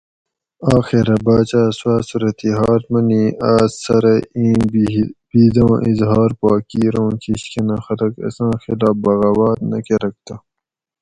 آخیرا 0.77 1.17
باچا 1.25 1.63
سوآ 1.77 1.95
صورت 2.09 2.39
حال 2.59 2.81
منی 2.91 3.23
آس 3.51 3.71
سرہ 3.83 4.15
ایں 4.37 4.57
بِھیدا 5.29 5.63
اظہار 5.89 6.31
پا 6.39 6.51
کیر 6.69 6.95
اوں 6.99 7.11
کِشکھنہ 7.21 7.75
خلق 7.85 8.13
اساں 8.27 8.53
خلاف 8.63 8.95
بغاوت 9.03 9.59
نہ 9.69 9.79
کرگ 9.87 10.15
تہ 10.25 10.35